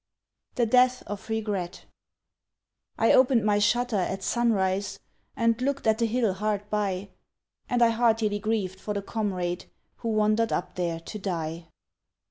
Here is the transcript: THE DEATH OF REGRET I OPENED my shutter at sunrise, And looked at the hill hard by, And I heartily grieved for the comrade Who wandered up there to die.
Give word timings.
THE 0.55 0.65
DEATH 0.65 1.03
OF 1.03 1.29
REGRET 1.29 1.85
I 2.97 3.13
OPENED 3.13 3.45
my 3.45 3.59
shutter 3.59 3.97
at 3.99 4.23
sunrise, 4.23 4.99
And 5.35 5.61
looked 5.61 5.85
at 5.85 5.99
the 5.99 6.07
hill 6.07 6.33
hard 6.33 6.67
by, 6.71 7.09
And 7.69 7.83
I 7.83 7.89
heartily 7.89 8.39
grieved 8.39 8.79
for 8.81 8.95
the 8.95 9.03
comrade 9.03 9.65
Who 9.97 10.09
wandered 10.09 10.51
up 10.51 10.73
there 10.73 10.99
to 11.01 11.19
die. 11.19 11.67